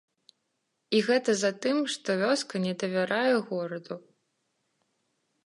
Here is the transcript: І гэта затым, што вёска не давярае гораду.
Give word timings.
І 0.99 1.01
гэта 1.07 1.35
затым, 1.43 1.77
што 1.97 2.09
вёска 2.23 2.55
не 2.65 2.73
давярае 2.85 3.35
гораду. 3.53 3.95